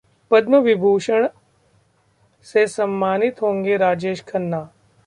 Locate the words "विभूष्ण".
0.57-1.27